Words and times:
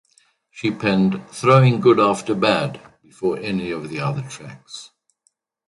She 0.49 0.71
penned 0.71 1.21
"Throwing 1.29 1.79
Good 1.79 1.99
After 1.99 2.33
Bad" 2.33 2.81
before 3.03 3.37
any 3.37 3.69
of 3.69 3.89
the 3.91 3.99
other 3.99 4.23
tracks. 4.23 4.89